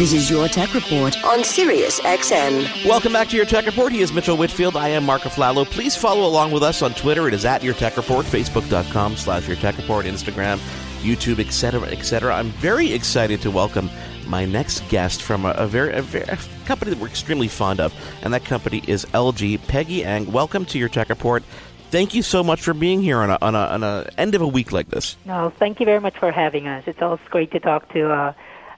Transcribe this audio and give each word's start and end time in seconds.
This 0.00 0.14
is 0.14 0.30
your 0.30 0.48
Tech 0.48 0.72
Report 0.72 1.14
on 1.24 1.44
Sirius 1.44 2.00
XM. 2.00 2.86
Welcome 2.86 3.12
back 3.12 3.28
to 3.28 3.36
your 3.36 3.44
Tech 3.44 3.66
Report. 3.66 3.92
He 3.92 4.00
is 4.00 4.14
Mitchell 4.14 4.34
Whitfield. 4.34 4.74
I 4.74 4.88
am 4.88 5.04
Marc 5.04 5.20
Aflalo. 5.24 5.66
Please 5.66 5.94
follow 5.94 6.26
along 6.26 6.52
with 6.52 6.62
us 6.62 6.80
on 6.80 6.94
Twitter. 6.94 7.28
It 7.28 7.34
is 7.34 7.44
at 7.44 7.62
your 7.62 7.74
Tech 7.74 7.98
Report, 7.98 8.24
Facebook.com 8.24 9.18
slash 9.18 9.46
your 9.46 9.58
Tech 9.58 9.76
Report, 9.76 10.06
Instagram, 10.06 10.56
YouTube, 11.02 11.38
etc., 11.38 11.82
etc. 11.82 12.34
I'm 12.34 12.46
very 12.46 12.94
excited 12.94 13.42
to 13.42 13.50
welcome 13.50 13.90
my 14.26 14.46
next 14.46 14.88
guest 14.88 15.20
from 15.20 15.44
a, 15.44 15.50
a 15.50 15.66
very, 15.66 15.92
a 15.92 16.00
very 16.00 16.24
a 16.24 16.38
company 16.64 16.92
that 16.92 16.98
we're 16.98 17.06
extremely 17.08 17.48
fond 17.48 17.78
of, 17.78 17.92
and 18.22 18.32
that 18.32 18.46
company 18.46 18.82
is 18.86 19.04
LG. 19.12 19.68
Peggy 19.68 20.02
Ang, 20.02 20.32
welcome 20.32 20.64
to 20.64 20.78
your 20.78 20.88
Tech 20.88 21.10
Report. 21.10 21.44
Thank 21.90 22.14
you 22.14 22.22
so 22.22 22.42
much 22.42 22.62
for 22.62 22.72
being 22.72 23.02
here 23.02 23.18
on 23.18 23.28
a, 23.28 23.36
on 23.42 23.54
a, 23.54 23.66
on 23.66 23.82
a 23.82 24.08
end 24.16 24.34
of 24.34 24.40
a 24.40 24.48
week 24.48 24.72
like 24.72 24.88
this. 24.88 25.18
No, 25.26 25.52
thank 25.58 25.78
you 25.78 25.84
very 25.84 26.00
much 26.00 26.16
for 26.16 26.32
having 26.32 26.68
us. 26.68 26.84
It's 26.86 27.02
always 27.02 27.20
great 27.28 27.50
to 27.50 27.60
talk 27.60 27.92
to 27.92 28.10
uh, 28.10 28.32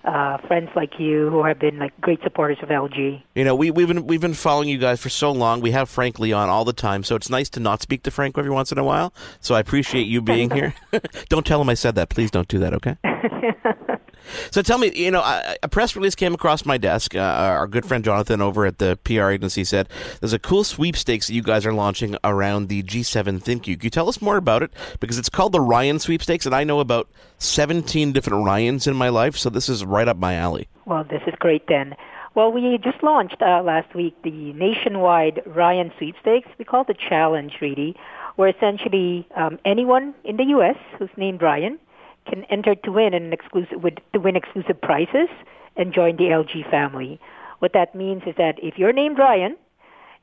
uh, 0.05 0.38
friends 0.47 0.70
like 0.74 0.98
you 0.98 1.30
who 1.30 1.45
have 1.45 1.59
been 1.59 1.79
like 1.79 1.98
great 2.01 2.20
supporters 2.23 2.59
of 2.62 2.69
LG. 2.69 3.23
You 3.34 3.45
know, 3.45 3.55
we, 3.55 3.70
we've 3.70 3.88
been 3.88 4.06
we've 4.06 4.20
been 4.20 4.34
following 4.34 4.69
you 4.69 4.78
guys 4.78 5.00
for 5.00 5.08
so 5.08 5.31
long. 5.33 5.61
We 5.61 5.70
have 5.72 5.89
Frank 5.89 6.19
on 6.20 6.33
all 6.33 6.64
the 6.64 6.72
time, 6.72 7.05
so 7.05 7.17
it's 7.17 7.31
nice 7.31 7.48
to 7.50 7.61
not 7.61 7.83
speak 7.83 8.03
to 8.05 8.11
Frank 8.11 8.36
every 8.36 8.50
once 8.50 8.73
in 8.73 8.78
a 8.78 8.84
while. 8.84 9.14
So 9.41 9.55
I 9.55 9.61
appreciate 9.61 10.06
you 10.06 10.20
being 10.20 10.50
here. 10.50 10.75
don't 11.28 11.47
tell 11.47 11.61
him 11.61 11.69
I 11.69 11.75
said 11.75 11.95
that. 11.95 12.08
Please 12.08 12.30
don't 12.30 12.48
do 12.48 12.58
that, 12.58 12.75
okay? 12.75 12.97
So 14.51 14.62
tell 14.62 14.78
me, 14.78 14.92
you 14.95 15.11
know, 15.11 15.23
a 15.62 15.69
press 15.69 15.97
release 15.97 16.15
came 16.15 16.34
across 16.34 16.65
my 16.65 16.78
desk. 16.78 17.15
Uh, 17.15 17.20
our 17.20 17.67
good 17.67 17.87
friend 17.87 18.05
Jonathan 18.05 18.41
over 18.41 18.67
at 18.67 18.79
the 18.79 18.98
PR 19.05 19.31
agency 19.31 19.64
said 19.64 19.89
there's 20.20 20.33
a 20.33 20.39
cool 20.39 20.64
sweepstakes 20.64 21.27
that 21.27 21.34
you 21.34 21.42
guys 21.42 21.67
are 21.67 21.73
launching 21.73 22.17
around 22.25 22.69
the 22.69 22.83
G7 22.83 23.42
ThinQ. 23.42 23.64
Can 23.64 23.81
you 23.83 23.91
tell 23.91 24.09
us 24.09 24.20
more 24.20 24.37
about 24.37 24.62
it? 24.62 24.73
Because 25.01 25.19
it's 25.19 25.29
called 25.29 25.53
the 25.53 25.61
Ryan 25.61 25.98
Sweepstakes, 25.98 26.47
and 26.47 26.55
I 26.55 26.64
know 26.64 26.81
about 26.81 27.09
17 27.39 28.12
different 28.12 28.45
Ryans 28.45 28.87
in 28.87 28.95
my 28.95 29.09
life, 29.09 29.37
so 29.37 29.51
this 29.51 29.69
is 29.69 29.84
right 29.84 30.09
up 30.09 30.17
my 30.17 30.34
alley. 30.34 30.69
Well, 30.84 31.05
this 31.05 31.23
is 31.27 31.34
great 31.39 31.67
then. 31.69 31.95
Well, 32.34 32.51
we 32.51 32.79
just 32.83 33.03
launched 33.03 33.42
uh, 33.42 33.62
last 33.62 33.95
week 33.95 34.14
the 34.23 34.53
nationwide 34.55 35.42
Ryan 35.45 35.92
Sweepstakes. 35.98 36.48
We 36.59 36.64
call 36.64 36.83
it 36.83 36.86
the 36.86 36.95
challenge, 36.95 37.55
really, 37.61 37.95
where 38.36 38.48
essentially 38.48 39.29
um, 39.36 39.59
anyone 39.67 40.14
in 40.25 40.39
the 40.39 40.45
U.S. 40.45 40.77
who's 40.98 41.11
named 41.17 41.42
Ryan 41.42 41.79
can 42.27 42.45
enter 42.45 42.75
to 42.75 42.92
win 42.92 43.15
an 43.15 43.33
exclusive 43.33 43.83
with, 43.83 43.95
to 44.12 44.20
win 44.20 44.37
exclusive 44.37 44.81
prizes 44.81 45.28
and 45.77 45.92
join 45.92 46.17
the 46.17 46.25
LG 46.25 46.70
family. 46.70 47.20
What 47.61 47.73
that 47.73 47.95
means 47.95 48.23
is 48.27 48.34
that 48.37 48.56
if 48.62 48.79
you're 48.79 48.92
named 48.92 49.19
Ryan, 49.19 49.56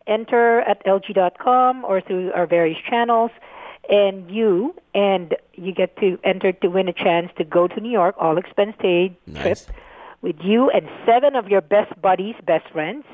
enter 0.08 0.62
at 0.62 0.86
lg.com 0.86 1.86
or 1.86 2.02
through 2.02 2.32
our 2.34 2.46
various 2.48 2.80
channels, 2.90 3.32
and 3.90 4.30
you 4.30 4.76
and 4.94 5.36
you 5.56 5.72
get 5.74 5.98
to 5.98 6.20
enter 6.24 6.52
to 6.52 6.68
win 6.68 6.88
a 6.88 6.94
chance 6.94 7.32
to 7.38 7.44
go 7.44 7.68
to 7.68 7.80
New 7.80 7.92
York, 7.92 8.16
all 8.20 8.38
expense 8.38 8.76
paid 8.80 9.16
Nice. 9.26 9.66
trip, 9.66 9.78
with 10.22 10.36
you 10.42 10.70
and 10.70 10.88
seven 11.06 11.36
of 11.36 11.48
your 11.48 11.62
best 11.62 12.00
buddies, 12.02 12.36
best 12.46 12.68
friends, 12.70 13.06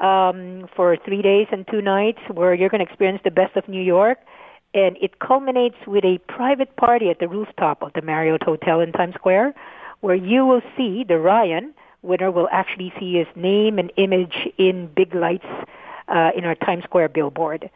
um, 0.00 0.68
for 0.74 0.96
three 0.96 1.22
days 1.22 1.46
and 1.52 1.66
two 1.68 1.80
nights, 1.80 2.18
where 2.32 2.54
you're 2.54 2.68
going 2.68 2.84
to 2.84 2.90
experience 2.90 3.20
the 3.22 3.30
best 3.30 3.56
of 3.56 3.68
New 3.68 3.82
York 3.82 4.18
and 4.74 4.96
it 5.00 5.18
culminates 5.18 5.76
with 5.86 6.04
a 6.04 6.18
private 6.28 6.76
party 6.76 7.10
at 7.10 7.18
the 7.18 7.28
rooftop 7.28 7.82
of 7.82 7.92
the 7.94 8.02
Marriott 8.02 8.42
Hotel 8.42 8.80
in 8.80 8.92
Times 8.92 9.14
Square, 9.14 9.54
where 10.00 10.14
you 10.14 10.46
will 10.46 10.62
see 10.76 11.04
the 11.04 11.18
Ryan 11.18 11.74
winner 12.02 12.30
will 12.30 12.48
actually 12.50 12.92
see 12.98 13.14
his 13.14 13.26
name 13.34 13.78
and 13.78 13.92
image 13.96 14.48
in 14.58 14.86
big 14.94 15.14
lights 15.14 15.46
uh, 16.08 16.30
in 16.36 16.44
our 16.44 16.54
Times 16.54 16.84
Square 16.84 17.10
billboard. 17.10 17.70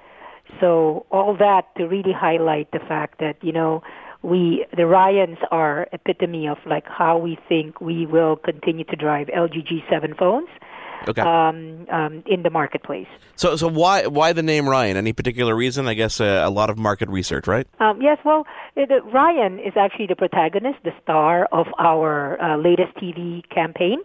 So 0.61 1.07
all 1.11 1.37
that 1.37 1.75
to 1.77 1.87
really 1.87 2.13
highlight 2.13 2.71
the 2.71 2.79
fact 2.79 3.19
that 3.21 3.43
you 3.43 3.53
know 3.53 3.83
we 4.23 4.65
the 4.77 4.87
Ryans 4.87 5.39
are 5.51 5.89
epitome 5.93 6.47
of 6.49 6.59
like 6.65 6.87
how 6.87 7.19
we 7.19 7.39
think 7.49 7.81
we 7.81 8.07
will 8.07 8.37
continue 8.37 8.85
to 8.85 8.97
drive 8.97 9.29
LG 9.29 9.67
G7 9.67 10.17
phones 10.17 10.49
Okay. 11.09 11.23
um, 11.23 11.87
um, 11.91 12.23
in 12.27 12.43
the 12.43 12.51
marketplace. 12.51 13.09
so, 13.37 13.57
so 13.57 13.69
why 13.69 14.07
why 14.07 14.33
the 14.33 14.43
name 14.43 14.69
Ryan? 14.69 14.97
Any 14.97 15.13
particular 15.13 15.55
reason? 15.55 15.87
I 15.89 15.95
guess 15.95 16.21
uh, 16.21 16.43
a 16.45 16.51
lot 16.51 16.71
of 16.71 16.79
market 16.79 17.09
research, 17.09 17.47
right? 17.47 17.67
Um, 17.81 18.01
yes, 18.01 18.19
well, 18.25 18.47
uh, 18.77 18.87
the, 18.87 19.03
Ryan 19.03 19.59
is 19.59 19.75
actually 19.77 20.07
the 20.07 20.17
protagonist, 20.17 20.79
the 20.85 20.93
star 21.03 21.47
of 21.53 21.67
our 21.79 22.41
uh, 22.41 22.57
latest 22.57 22.95
TV 22.97 23.49
campaign, 23.51 23.99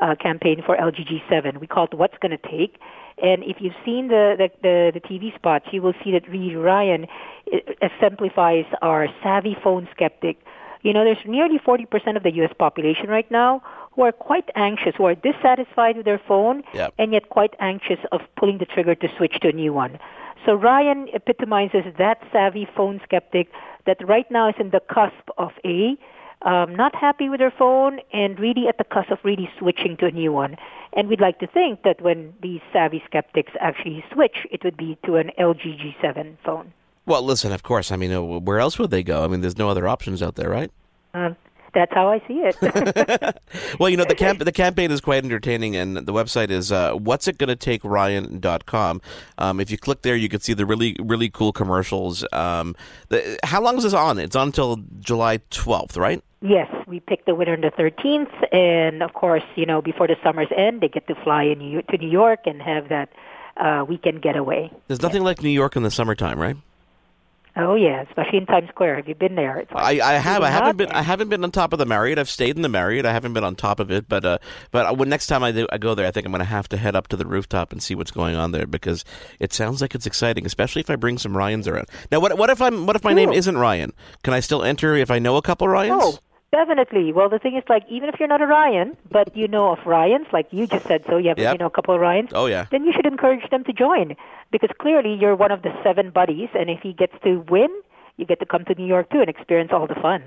uh, 0.00 0.14
campaign 0.20 0.62
for 0.64 0.76
LG 0.76 1.06
G7. 1.08 1.60
We 1.60 1.66
call 1.66 1.84
it 1.84 1.94
What's 1.94 2.16
Gonna 2.20 2.38
Take. 2.38 2.78
And 3.22 3.42
if 3.42 3.56
you've 3.60 3.74
seen 3.84 4.08
the, 4.08 4.36
the, 4.38 4.48
the, 4.62 4.92
the 4.94 5.00
TV 5.00 5.34
spots, 5.34 5.66
you 5.72 5.82
will 5.82 5.94
see 6.04 6.12
that 6.12 6.28
really 6.28 6.54
Ryan 6.54 7.06
uh, 7.52 7.56
exemplifies 7.82 8.64
our 8.80 9.08
savvy 9.22 9.56
phone 9.62 9.88
skeptic. 9.92 10.38
You 10.82 10.92
know, 10.92 11.04
there's 11.04 11.18
nearly 11.26 11.58
40% 11.58 12.16
of 12.16 12.22
the 12.22 12.32
U.S. 12.36 12.52
population 12.56 13.08
right 13.08 13.28
now 13.30 13.62
who 13.98 14.04
are 14.04 14.12
quite 14.12 14.48
anxious, 14.54 14.94
who 14.96 15.06
are 15.06 15.16
dissatisfied 15.16 15.96
with 15.96 16.04
their 16.04 16.20
phone, 16.28 16.62
Yep. 16.72 16.94
and 16.98 17.12
yet 17.12 17.28
quite 17.30 17.54
anxious 17.58 17.98
of 18.12 18.20
pulling 18.36 18.58
the 18.58 18.64
trigger 18.64 18.94
to 18.94 19.08
switch 19.16 19.40
to 19.40 19.48
a 19.48 19.52
new 19.52 19.72
one. 19.72 19.98
So 20.46 20.54
Ryan 20.54 21.08
epitomizes 21.12 21.84
that 21.98 22.22
savvy 22.30 22.64
phone 22.76 23.00
skeptic 23.02 23.48
that 23.86 23.96
right 24.06 24.30
now 24.30 24.50
is 24.50 24.54
in 24.60 24.70
the 24.70 24.78
cusp 24.78 25.28
of 25.36 25.50
a 25.64 25.98
um, 26.42 26.76
not 26.76 26.94
happy 26.94 27.28
with 27.28 27.40
their 27.40 27.50
phone 27.50 27.98
and 28.12 28.38
really 28.38 28.68
at 28.68 28.78
the 28.78 28.84
cusp 28.84 29.10
of 29.10 29.18
really 29.24 29.50
switching 29.58 29.96
to 29.96 30.06
a 30.06 30.12
new 30.12 30.32
one. 30.32 30.56
And 30.92 31.08
we'd 31.08 31.20
like 31.20 31.40
to 31.40 31.48
think 31.48 31.82
that 31.82 32.00
when 32.00 32.34
these 32.40 32.60
savvy 32.72 33.02
skeptics 33.04 33.50
actually 33.58 34.04
switch, 34.12 34.46
it 34.52 34.62
would 34.62 34.76
be 34.76 34.96
to 35.06 35.16
an 35.16 35.32
LG 35.40 35.64
G7 35.80 36.36
phone. 36.44 36.72
Well, 37.04 37.22
listen, 37.22 37.50
of 37.50 37.64
course. 37.64 37.90
I 37.90 37.96
mean, 37.96 38.12
uh, 38.12 38.22
where 38.22 38.60
else 38.60 38.78
would 38.78 38.92
they 38.92 39.02
go? 39.02 39.24
I 39.24 39.26
mean, 39.26 39.40
there's 39.40 39.58
no 39.58 39.68
other 39.68 39.88
options 39.88 40.22
out 40.22 40.36
there, 40.36 40.50
right? 40.50 40.70
Um, 41.14 41.34
that's 41.78 41.94
how 41.94 42.10
I 42.10 42.18
see 42.26 42.42
it. 42.44 43.36
Well, 43.78 43.88
you 43.88 43.96
know, 43.96 44.04
the 44.04 44.14
camp 44.14 44.40
the 44.40 44.52
campaign 44.52 44.90
is 44.90 45.00
quite 45.00 45.24
entertaining, 45.24 45.76
and 45.76 45.96
the 45.96 46.12
website 46.12 46.50
is 46.50 46.72
uh, 46.72 46.94
what's 46.94 47.28
it 47.28 47.38
going 47.38 47.48
to 47.48 47.56
take 47.56 47.84
Ryan.com. 47.84 49.00
Um, 49.38 49.60
if 49.60 49.70
you 49.70 49.78
click 49.78 50.02
there, 50.02 50.16
you 50.16 50.28
can 50.28 50.40
see 50.40 50.52
the 50.52 50.66
really 50.66 50.96
really 50.98 51.28
cool 51.28 51.52
commercials. 51.52 52.24
Um, 52.32 52.74
the, 53.08 53.38
how 53.44 53.62
long 53.62 53.76
is 53.76 53.84
this 53.84 53.94
on? 53.94 54.18
It's 54.18 54.34
on 54.34 54.48
until 54.48 54.82
July 54.98 55.38
12th, 55.50 55.96
right? 55.96 56.22
Yes, 56.40 56.68
we 56.86 57.00
picked 57.00 57.26
the 57.26 57.34
winner 57.34 57.52
on 57.52 57.60
the 57.60 57.70
13th, 57.70 58.54
and 58.54 59.02
of 59.02 59.12
course, 59.12 59.42
you 59.56 59.66
know, 59.66 59.82
before 59.82 60.06
the 60.06 60.16
summer's 60.22 60.48
end, 60.56 60.80
they 60.80 60.88
get 60.88 61.06
to 61.08 61.14
fly 61.22 61.44
in 61.44 61.58
New 61.58 61.82
to 61.82 61.98
New 61.98 62.10
York 62.10 62.40
and 62.46 62.60
have 62.60 62.88
that 62.88 63.10
uh, 63.56 63.84
weekend 63.88 64.22
getaway. 64.22 64.70
There's 64.88 65.02
nothing 65.02 65.22
like 65.22 65.42
New 65.42 65.50
York 65.50 65.76
in 65.76 65.82
the 65.82 65.90
summertime, 65.90 66.38
right? 66.38 66.56
Oh 67.56 67.74
yeah, 67.74 68.02
especially 68.02 68.38
in 68.38 68.46
Times 68.46 68.68
Square. 68.68 68.96
Have 68.96 69.08
you 69.08 69.14
been 69.14 69.34
there? 69.34 69.58
It's 69.58 69.70
I, 69.72 69.94
like 69.94 70.00
I 70.00 70.12
have. 70.14 70.42
I 70.42 70.50
haven't 70.50 70.76
been. 70.76 70.88
there. 70.88 70.96
I 70.96 71.02
haven't 71.02 71.28
been 71.28 71.42
on 71.42 71.50
top 71.50 71.72
of 71.72 71.78
the 71.78 71.86
Marriott. 71.86 72.18
I've 72.18 72.28
stayed 72.28 72.56
in 72.56 72.62
the 72.62 72.68
Marriott. 72.68 73.04
I 73.04 73.12
haven't 73.12 73.32
been 73.32 73.44
on 73.44 73.56
top 73.56 73.80
of 73.80 73.90
it. 73.90 74.08
But 74.08 74.24
uh, 74.24 74.38
but 74.70 74.96
when 74.96 75.08
next 75.08 75.26
time 75.26 75.42
I 75.42 75.52
do, 75.52 75.66
I 75.70 75.78
go 75.78 75.94
there, 75.94 76.06
I 76.06 76.10
think 76.10 76.26
I'm 76.26 76.32
going 76.32 76.40
to 76.40 76.44
have 76.44 76.68
to 76.68 76.76
head 76.76 76.94
up 76.94 77.08
to 77.08 77.16
the 77.16 77.26
rooftop 77.26 77.72
and 77.72 77.82
see 77.82 77.94
what's 77.94 78.10
going 78.10 78.36
on 78.36 78.52
there 78.52 78.66
because 78.66 79.04
it 79.40 79.52
sounds 79.52 79.80
like 79.80 79.94
it's 79.94 80.06
exciting, 80.06 80.46
especially 80.46 80.80
if 80.80 80.90
I 80.90 80.96
bring 80.96 81.18
some 81.18 81.36
Ryans 81.36 81.66
around. 81.66 81.88
Now, 82.12 82.20
what 82.20 82.38
what 82.38 82.50
if 82.50 82.62
I'm 82.62 82.86
what 82.86 82.96
if 82.96 83.04
my 83.04 83.12
name 83.12 83.32
isn't 83.32 83.56
Ryan? 83.58 83.92
Can 84.22 84.34
I 84.34 84.40
still 84.40 84.62
enter 84.62 84.94
if 84.94 85.10
I 85.10 85.18
know 85.18 85.36
a 85.36 85.42
couple 85.42 85.68
Ryans? 85.68 86.02
Oh, 86.02 86.18
definitely. 86.52 87.12
Well, 87.12 87.28
the 87.28 87.38
thing 87.38 87.56
is, 87.56 87.64
like, 87.68 87.84
even 87.88 88.08
if 88.08 88.18
you're 88.18 88.28
not 88.28 88.40
a 88.42 88.46
Ryan, 88.46 88.96
but 89.10 89.36
you 89.36 89.48
know 89.48 89.72
of 89.72 89.78
Ryans, 89.86 90.26
like 90.32 90.48
you 90.50 90.66
just 90.66 90.86
said, 90.86 91.04
so 91.08 91.16
you 91.16 91.28
have 91.28 91.38
Yep. 91.38 91.52
you 91.54 91.58
know 91.58 91.66
a 91.66 91.70
couple 91.70 91.94
of 91.94 92.00
Ryans. 92.00 92.30
Oh, 92.34 92.46
yeah. 92.46 92.66
Then 92.70 92.84
you 92.84 92.92
should 92.92 93.06
encourage 93.06 93.48
them 93.50 93.64
to 93.64 93.72
join 93.72 94.16
because 94.50 94.70
clearly 94.78 95.14
you're 95.14 95.36
one 95.36 95.52
of 95.52 95.62
the 95.62 95.72
seven 95.82 96.10
buddies, 96.10 96.48
and 96.54 96.70
if 96.70 96.80
he 96.80 96.92
gets 96.92 97.14
to 97.24 97.40
win, 97.48 97.68
you 98.16 98.24
get 98.26 98.40
to 98.40 98.46
come 98.46 98.64
to 98.64 98.74
New 98.74 98.86
York 98.86 99.10
too 99.10 99.20
and 99.20 99.28
experience 99.28 99.70
all 99.72 99.86
the 99.86 99.94
fun. 99.94 100.22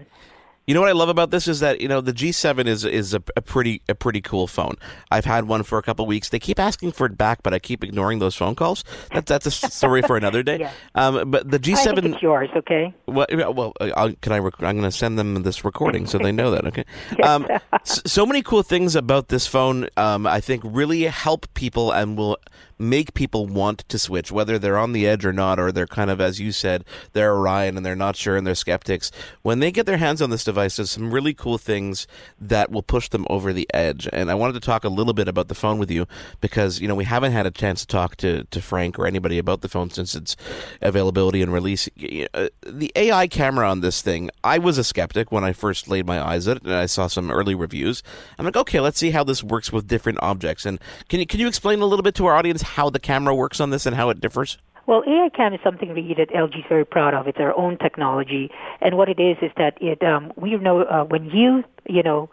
You 0.71 0.75
know 0.75 0.79
what 0.79 0.89
I 0.89 0.93
love 0.93 1.09
about 1.09 1.31
this 1.31 1.49
is 1.49 1.59
that 1.59 1.81
you 1.81 1.89
know 1.89 1.99
the 1.99 2.13
G7 2.13 2.65
is 2.65 2.85
is 2.85 3.13
a, 3.13 3.21
a 3.35 3.41
pretty 3.41 3.81
a 3.89 3.93
pretty 3.93 4.21
cool 4.21 4.47
phone. 4.47 4.75
I've 5.11 5.25
had 5.25 5.43
one 5.43 5.63
for 5.63 5.77
a 5.77 5.81
couple 5.81 6.05
weeks. 6.05 6.29
They 6.29 6.39
keep 6.39 6.59
asking 6.59 6.93
for 6.93 7.05
it 7.07 7.17
back, 7.17 7.43
but 7.43 7.53
I 7.53 7.59
keep 7.59 7.83
ignoring 7.83 8.19
those 8.19 8.37
phone 8.37 8.55
calls. 8.55 8.85
That's 9.13 9.27
that's 9.27 9.45
a 9.47 9.51
story 9.51 10.01
for 10.01 10.15
another 10.15 10.43
day. 10.43 10.51
Yeah. 10.61 10.71
Um, 10.93 11.31
but 11.31 11.49
the 11.49 11.57
I 11.57 11.75
think 11.75 11.97
G7 11.97 12.13
it's 12.13 12.21
yours, 12.21 12.49
okay? 12.55 12.93
Well, 13.07 13.25
well 13.31 13.73
I'll, 13.81 14.13
can 14.21 14.31
I? 14.31 14.37
Rec- 14.37 14.61
I'm 14.61 14.77
going 14.77 14.83
to 14.83 14.91
send 14.91 15.17
them 15.17 15.41
this 15.41 15.65
recording 15.65 16.05
so 16.05 16.19
they 16.19 16.31
know 16.31 16.51
that. 16.51 16.65
Okay. 16.67 16.85
Um, 17.23 17.47
so 17.83 18.25
many 18.25 18.41
cool 18.41 18.63
things 18.63 18.95
about 18.95 19.29
this 19.29 19.47
phone. 19.47 19.87
Um, 19.97 20.27
I 20.27 20.39
think 20.39 20.63
really 20.65 21.03
help 21.03 21.51
people 21.53 21.91
and 21.91 22.17
will 22.17 22.37
make 22.81 23.13
people 23.13 23.45
want 23.45 23.87
to 23.89 23.99
switch, 23.99 24.31
whether 24.31 24.57
they're 24.57 24.77
on 24.77 24.91
the 24.91 25.07
edge 25.07 25.23
or 25.23 25.31
not, 25.31 25.59
or 25.59 25.71
they're 25.71 25.87
kind 25.87 26.09
of, 26.09 26.19
as 26.19 26.39
you 26.39 26.51
said, 26.51 26.83
they're 27.13 27.31
a 27.31 27.39
Ryan 27.39 27.77
and 27.77 27.85
they're 27.85 27.95
not 27.95 28.15
sure 28.15 28.35
and 28.35 28.45
they're 28.45 28.55
skeptics. 28.55 29.11
When 29.43 29.59
they 29.59 29.71
get 29.71 29.85
their 29.85 29.97
hands 29.97 30.21
on 30.21 30.31
this 30.31 30.43
device, 30.43 30.75
there's 30.75 30.91
some 30.91 31.13
really 31.13 31.33
cool 31.33 31.57
things 31.57 32.07
that 32.39 32.71
will 32.71 32.81
push 32.81 33.07
them 33.09 33.27
over 33.29 33.53
the 33.53 33.67
edge. 33.73 34.09
And 34.11 34.31
I 34.31 34.35
wanted 34.35 34.53
to 34.53 34.59
talk 34.59 34.83
a 34.83 34.89
little 34.89 35.13
bit 35.13 35.27
about 35.27 35.47
the 35.47 35.55
phone 35.55 35.77
with 35.77 35.91
you 35.91 36.07
because, 36.41 36.81
you 36.81 36.87
know, 36.87 36.95
we 36.95 37.05
haven't 37.05 37.31
had 37.31 37.45
a 37.45 37.51
chance 37.51 37.81
to 37.81 37.87
talk 37.87 38.15
to, 38.17 38.45
to 38.45 38.61
Frank 38.61 38.97
or 38.97 39.05
anybody 39.05 39.37
about 39.37 39.61
the 39.61 39.69
phone 39.69 39.91
since 39.91 40.15
its 40.15 40.35
availability 40.81 41.41
and 41.41 41.53
release. 41.53 41.87
Uh, 42.33 42.47
the 42.65 42.91
AI 42.95 43.27
camera 43.27 43.69
on 43.69 43.81
this 43.81 44.01
thing, 44.01 44.31
I 44.43 44.57
was 44.57 44.77
a 44.77 44.83
skeptic 44.83 45.31
when 45.31 45.43
I 45.43 45.53
first 45.53 45.87
laid 45.87 46.07
my 46.07 46.21
eyes 46.21 46.47
at 46.47 46.57
it 46.57 46.63
and 46.63 46.73
I 46.73 46.87
saw 46.87 47.07
some 47.07 47.29
early 47.29 47.53
reviews. 47.53 48.01
I'm 48.39 48.45
like, 48.45 48.57
okay, 48.57 48.79
let's 48.79 48.97
see 48.97 49.11
how 49.11 49.23
this 49.23 49.43
works 49.43 49.71
with 49.71 49.87
different 49.87 50.19
objects. 50.21 50.65
And 50.65 50.79
can 51.09 51.19
you, 51.19 51.27
can 51.27 51.39
you 51.39 51.47
explain 51.47 51.81
a 51.81 51.85
little 51.85 52.03
bit 52.03 52.15
to 52.15 52.25
our 52.25 52.35
audience 52.35 52.61
how 52.75 52.89
the 52.89 52.99
camera 52.99 53.35
works 53.35 53.59
on 53.59 53.69
this 53.69 53.85
and 53.85 53.95
how 53.95 54.09
it 54.09 54.19
differs? 54.19 54.57
Well, 54.87 55.03
AI 55.07 55.29
Cam 55.29 55.53
is 55.53 55.59
something 55.63 55.93
really 55.93 56.13
that 56.15 56.29
LG 56.29 56.59
is 56.59 56.65
very 56.67 56.85
proud 56.85 57.13
of. 57.13 57.27
It's 57.27 57.39
our 57.39 57.55
own 57.57 57.77
technology, 57.77 58.49
and 58.81 58.97
what 58.97 59.09
it 59.09 59.19
is 59.19 59.37
is 59.41 59.51
that 59.57 59.77
it 59.81 60.03
um, 60.03 60.33
we 60.35 60.55
know 60.57 60.83
uh, 60.83 61.03
when 61.05 61.29
you 61.29 61.63
you 61.87 62.03
know 62.03 62.29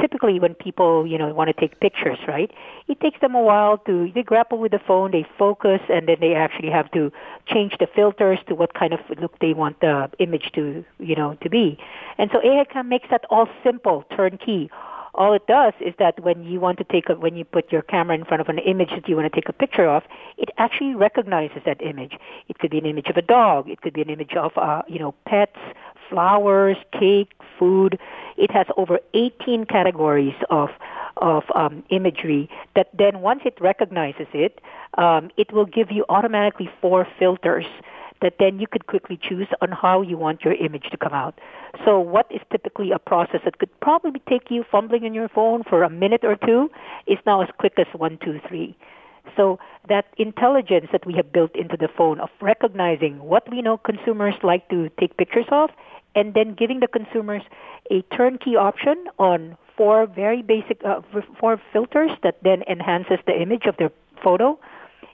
typically 0.00 0.38
when 0.38 0.54
people 0.54 1.06
you 1.06 1.18
know 1.18 1.32
want 1.34 1.48
to 1.48 1.52
take 1.54 1.80
pictures 1.80 2.18
right 2.28 2.50
it 2.86 3.00
takes 3.00 3.18
them 3.20 3.34
a 3.34 3.40
while 3.40 3.78
to 3.78 4.10
they 4.14 4.22
grapple 4.22 4.58
with 4.58 4.72
the 4.72 4.78
phone 4.78 5.10
they 5.10 5.26
focus 5.38 5.80
and 5.88 6.08
then 6.08 6.16
they 6.20 6.34
actually 6.34 6.70
have 6.70 6.90
to 6.90 7.10
change 7.46 7.76
the 7.80 7.86
filters 7.86 8.38
to 8.46 8.54
what 8.54 8.74
kind 8.74 8.92
of 8.92 9.00
look 9.20 9.38
they 9.40 9.54
want 9.54 9.80
the 9.80 10.10
image 10.18 10.52
to 10.52 10.84
you 10.98 11.16
know 11.16 11.36
to 11.40 11.48
be 11.48 11.78
and 12.18 12.30
so 12.32 12.40
AI 12.42 12.64
Cam 12.64 12.88
makes 12.88 13.08
that 13.10 13.24
all 13.30 13.48
simple 13.64 14.04
turnkey 14.14 14.70
all 15.18 15.34
it 15.34 15.46
does 15.48 15.74
is 15.80 15.94
that 15.98 16.22
when 16.22 16.44
you 16.44 16.60
want 16.60 16.78
to 16.78 16.84
take 16.84 17.08
a, 17.08 17.14
when 17.14 17.36
you 17.36 17.44
put 17.44 17.72
your 17.72 17.82
camera 17.82 18.16
in 18.16 18.24
front 18.24 18.40
of 18.40 18.48
an 18.48 18.58
image 18.58 18.90
that 18.90 19.08
you 19.08 19.16
want 19.16 19.30
to 19.30 19.40
take 19.40 19.48
a 19.48 19.52
picture 19.52 19.86
of, 19.86 20.04
it 20.38 20.48
actually 20.58 20.94
recognizes 20.94 21.58
that 21.66 21.82
image. 21.82 22.12
It 22.48 22.58
could 22.60 22.70
be 22.70 22.78
an 22.78 22.86
image 22.86 23.08
of 23.08 23.16
a 23.16 23.22
dog. 23.22 23.68
It 23.68 23.80
could 23.80 23.92
be 23.92 24.00
an 24.00 24.10
image 24.10 24.34
of 24.34 24.52
uh, 24.56 24.82
you 24.86 25.00
know 25.00 25.14
pets, 25.26 25.58
flowers, 26.08 26.76
cake, 26.92 27.32
food. 27.58 27.98
It 28.36 28.52
has 28.52 28.66
over 28.76 29.00
18 29.12 29.64
categories 29.66 30.36
of 30.50 30.70
of 31.16 31.42
um, 31.56 31.82
imagery 31.90 32.48
that 32.76 32.88
then 32.96 33.20
once 33.20 33.40
it 33.44 33.60
recognizes 33.60 34.28
it, 34.32 34.60
um, 34.98 35.30
it 35.36 35.52
will 35.52 35.66
give 35.66 35.90
you 35.90 36.04
automatically 36.08 36.70
four 36.80 37.08
filters 37.18 37.66
that 38.20 38.34
then 38.38 38.58
you 38.58 38.66
could 38.66 38.86
quickly 38.86 39.18
choose 39.20 39.48
on 39.60 39.70
how 39.70 40.02
you 40.02 40.16
want 40.16 40.44
your 40.44 40.54
image 40.54 40.84
to 40.90 40.96
come 40.96 41.12
out. 41.12 41.38
So 41.84 41.98
what 42.00 42.26
is 42.30 42.40
typically 42.50 42.90
a 42.90 42.98
process 42.98 43.40
that 43.44 43.58
could 43.58 43.70
probably 43.80 44.20
take 44.28 44.50
you 44.50 44.64
fumbling 44.70 45.04
in 45.04 45.14
your 45.14 45.28
phone 45.28 45.62
for 45.64 45.82
a 45.82 45.90
minute 45.90 46.24
or 46.24 46.36
two 46.36 46.70
is 47.06 47.18
now 47.26 47.42
as 47.42 47.48
quick 47.58 47.74
as 47.78 47.86
one, 47.94 48.18
two, 48.22 48.40
three. 48.48 48.76
So 49.36 49.58
that 49.88 50.06
intelligence 50.16 50.88
that 50.92 51.06
we 51.06 51.14
have 51.14 51.32
built 51.32 51.54
into 51.54 51.76
the 51.76 51.88
phone 51.88 52.18
of 52.20 52.30
recognizing 52.40 53.20
what 53.20 53.48
we 53.50 53.62
know 53.62 53.76
consumers 53.76 54.34
like 54.42 54.68
to 54.70 54.90
take 54.98 55.16
pictures 55.16 55.46
of 55.50 55.70
and 56.14 56.34
then 56.34 56.54
giving 56.54 56.80
the 56.80 56.88
consumers 56.88 57.42
a 57.90 58.02
turnkey 58.16 58.56
option 58.56 59.04
on 59.18 59.56
four 59.76 60.06
very 60.06 60.42
basic, 60.42 60.82
uh, 60.84 61.00
four 61.38 61.60
filters 61.72 62.10
that 62.22 62.36
then 62.42 62.62
enhances 62.68 63.18
the 63.26 63.40
image 63.40 63.66
of 63.66 63.76
their 63.76 63.92
photo 64.22 64.58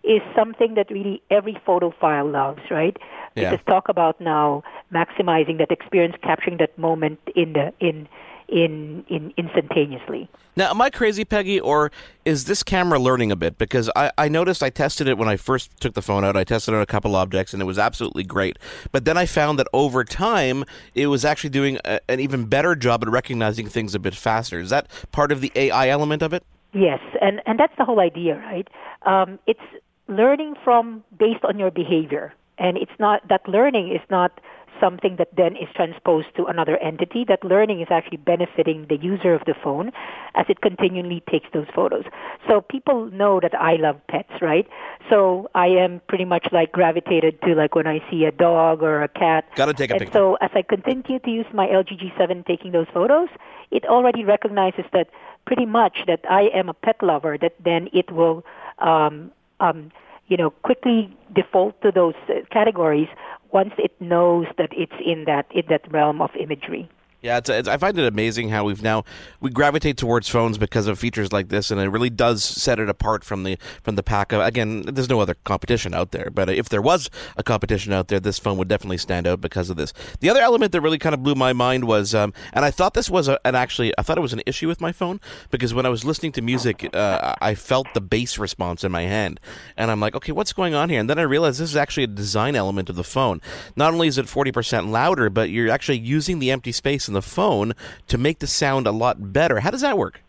is 0.05 0.21
something 0.37 0.75
that 0.75 0.91
really 0.91 1.23
every 1.31 1.55
photophile 1.67 2.31
loves, 2.31 2.61
right? 2.71 2.97
Yeah. 3.35 3.51
Because 3.51 3.65
talk 3.67 3.89
about 3.89 4.21
now 4.21 4.63
maximizing 4.93 5.59
that 5.59 5.71
experience, 5.71 6.15
capturing 6.23 6.59
that 6.59 6.77
moment 6.79 7.19
in 7.35 7.55
the 7.55 7.73
in 7.81 8.09
in 8.49 9.05
in 9.09 9.33
instantaneously. 9.37 10.29
Now, 10.57 10.71
am 10.71 10.81
I 10.81 10.91
crazy, 10.91 11.25
Peggy, 11.25 11.59
or 11.59 11.91
is 12.25 12.45
this 12.45 12.63
camera 12.63 12.99
learning 12.99 13.33
a 13.33 13.37
bit? 13.37 13.59
Because 13.59 13.91
I, 13.97 14.13
I 14.17 14.29
noticed 14.29 14.63
I 14.63 14.71
tested 14.71 15.09
it 15.09 15.19
when 15.19 15.29
I 15.29 15.37
first 15.37 15.81
took 15.81 15.95
the 15.95 16.03
phone 16.03 16.25
out. 16.25 16.37
I 16.37 16.45
tested 16.45 16.75
it 16.75 16.77
on 16.77 16.83
a 16.83 16.87
couple 16.87 17.17
objects, 17.17 17.53
and 17.53 17.61
it 17.61 17.65
was 17.65 17.79
absolutely 17.79 18.23
great. 18.23 18.59
But 18.93 19.05
then 19.05 19.17
I 19.17 19.27
found 19.27 19.59
that 19.59 19.67
over 19.73 20.05
time, 20.05 20.65
it 20.95 21.09
was 21.09 21.25
actually 21.25 21.51
doing 21.51 21.79
a, 21.85 21.99
an 22.09 22.21
even 22.21 22.45
better 22.45 22.77
job 22.77 23.03
at 23.03 23.09
recognizing 23.09 23.67
things 23.67 23.95
a 23.97 23.99
bit 23.99 24.15
faster. 24.15 24.61
Is 24.61 24.71
that 24.71 24.89
part 25.11 25.33
of 25.33 25.41
the 25.41 25.51
AI 25.57 25.89
element 25.89 26.23
of 26.23 26.33
it? 26.33 26.45
Yes, 26.73 27.01
and 27.21 27.41
and 27.47 27.59
that's 27.59 27.75
the 27.79 27.85
whole 27.85 28.01
idea, 28.01 28.37
right? 28.39 28.69
Um, 29.07 29.39
it's 29.47 29.61
learning 30.09 30.55
from 30.63 31.05
based 31.19 31.45
on 31.45 31.59
your 31.59 31.71
behavior. 31.71 32.35
And 32.59 32.77
it's 32.77 32.93
not, 32.99 33.27
that 33.29 33.49
learning 33.49 33.91
is 33.91 34.03
not 34.11 34.41
something 34.81 35.17
that 35.17 35.29
then 35.37 35.57
is 35.57 35.69
transposed 35.75 36.29
to 36.37 36.45
another 36.45 36.77
entity. 36.79 37.25
That 37.27 37.45
learning 37.45 37.81
is 37.81 37.89
actually 37.91 38.19
benefiting 38.19 38.87
the 38.89 38.97
user 38.97 39.35
of 39.35 39.43
the 39.47 39.55
phone 39.63 39.93
as 40.35 40.47
it 40.49 40.61
continually 40.61 41.23
takes 41.31 41.47
those 41.53 41.67
photos. 41.75 42.05
So 42.49 42.61
people 42.61 43.07
know 43.11 43.41
that 43.41 43.55
I 43.55 43.77
love 43.77 44.01
pets, 44.09 44.33
right? 44.41 44.67
So 45.11 45.49
I 45.55 45.67
am 45.69 46.01
pretty 46.09 46.25
much 46.25 46.49
like 46.53 46.73
gravitated 46.73 47.41
to 47.43 47.55
like 47.55 47.75
when 47.75 47.87
I 47.87 48.05
see 48.11 48.25
a 48.25 48.33
dog 48.33 48.83
or 48.83 49.03
a 49.03 49.09
cat. 49.09 49.47
Got 49.55 49.67
to 49.67 49.75
take 49.75 49.91
a 49.91 49.95
and 49.95 50.01
picture. 50.01 50.13
so 50.13 50.35
as 50.41 50.51
I 50.55 50.63
continue 50.63 51.19
to 51.19 51.31
use 51.31 51.47
my 51.53 51.67
LG 51.67 52.01
G7 52.01 52.47
taking 52.47 52.73
those 52.73 52.87
photos, 52.93 53.29
it 53.71 53.85
already 53.87 54.25
recognizes 54.25 54.85
that 54.93 55.09
pretty 55.47 55.67
much 55.67 55.99
that 56.07 56.21
I 56.29 56.43
am 56.55 56.69
a 56.69 56.75
pet 56.75 57.03
lover, 57.03 57.39
that 57.39 57.55
then 57.63 57.89
it 57.93 58.11
will 58.11 58.45
um, 58.79 59.31
um, 59.65 59.91
you 60.29 60.37
know, 60.37 60.51
quickly 60.51 61.15
default 61.35 61.81
to 61.83 61.93
those 61.93 62.15
uh, 62.29 62.35
categories 62.51 63.09
once 63.53 63.73
it 63.79 63.93
knows 64.01 64.47
that 64.59 64.71
it's 64.73 64.93
in 65.05 65.25
that 65.27 65.47
in 65.55 65.65
that 65.69 65.91
realm 65.93 66.21
of 66.21 66.31
imagery. 66.39 66.89
Yeah, 67.25 67.39
it's, 67.39 67.49
it's, 67.49 67.67
I 67.67 67.79
find 67.79 67.99
it 67.99 68.07
amazing 68.07 68.51
how 68.51 68.65
we've 68.65 68.83
now 68.83 69.03
we 69.41 69.49
gravitate 69.49 69.97
towards 69.97 70.29
phones 70.29 70.59
because 70.59 70.87
of 70.87 70.99
features 70.99 71.33
like 71.33 71.49
this, 71.49 71.71
and 71.71 71.81
it 71.81 71.89
really 71.89 72.11
does 72.11 72.45
set 72.45 72.79
it 72.79 72.91
apart 72.91 73.25
from 73.25 73.45
the 73.45 73.57
from 73.83 73.95
the 73.95 74.03
pack. 74.03 74.33
Of, 74.33 74.43
again, 74.43 74.83
there's 74.83 75.09
no 75.09 75.21
other 75.21 75.35
competition 75.45 75.95
out 75.95 76.11
there, 76.11 76.29
but 76.31 76.51
if 76.51 76.69
there 76.69 76.83
was 76.83 77.09
a 77.39 77.43
competition 77.43 77.95
out 77.95 78.09
there, 78.09 78.21
this 78.21 78.39
phone 78.39 78.59
would 78.59 78.69
definitely 78.69 78.99
stand 78.99 79.27
out 79.27 79.41
because 79.41 79.71
of 79.71 79.79
this. 79.79 79.95
The 80.21 80.29
other 80.29 80.43
element 80.43 80.73
that 80.73 80.83
really 80.83 80.99
kind 80.99 81.15
of 81.15 81.23
blew 81.23 81.35
my 81.35 81.55
mind 81.55 81.87
was, 81.87 82.15
um, 82.15 82.35
and 82.53 82.63
I 82.63 82.71
thought 82.71 82.93
this 82.93 83.09
was 83.09 83.27
a, 83.27 83.41
an 83.47 83.55
actually, 83.55 83.95
I 83.97 84.03
thought 84.03 84.19
it 84.19 84.21
was 84.21 84.35
an 84.35 84.43
issue 84.45 84.69
with 84.69 84.83
my 84.83 84.93
phone 84.93 85.19
because 85.51 85.73
when 85.73 85.87
I 85.87 85.89
was 85.89 86.05
listening 86.05 86.33
to 86.33 86.43
music, 86.43 86.91
uh, 86.93 87.37
I 87.41 87.55
felt 87.55 87.87
the 87.95 88.03
bass 88.03 88.39
response 88.39 88.85
in 88.85 88.93
my 88.93 89.05
hand, 89.05 89.41
and 89.79 89.91
I'm 89.91 89.99
like, 89.99 90.15
okay, 90.15 90.33
what's 90.33 90.53
going 90.53 90.75
on 90.75 90.91
here? 90.91 91.01
And 91.01 91.09
then 91.09 91.19
I 91.19 91.23
realized 91.23 91.59
this 91.59 91.71
is 91.71 91.77
actually 91.77 92.05
a 92.05 92.09
design 92.09 92.55
element 92.55 92.91
of 92.91 92.97
the 92.97 93.03
phone. 93.03 93.41
Not 93.77 93.95
only 93.95 94.09
is 94.09 94.19
it 94.19 94.27
40% 94.27 94.91
louder, 94.91 95.31
but 95.31 95.49
you're 95.49 95.71
actually 95.71 96.01
using 96.01 96.39
the 96.39 96.51
empty 96.51 96.71
space 96.71 97.09
the 97.15 97.23
phone 97.23 97.73
to 98.09 98.19
make 98.19 98.39
the 98.39 98.47
sound 98.47 98.87
a 98.87 98.93
lot 98.93 99.33
better. 99.33 99.61
How 99.61 99.71
does 99.71 99.81
that 99.81 99.97
work? 99.99 100.21